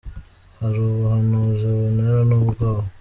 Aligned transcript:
Hari 0.59 0.77
ubuhanuzi 0.83 1.65
buntera 1.75 2.21
nubwoba 2.29 2.81